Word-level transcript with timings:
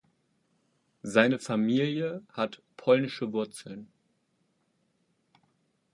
Seine 1.03 1.37
Familie 1.37 2.23
hat 2.31 2.63
polnische 2.75 3.33
Wurzeln. 3.33 3.87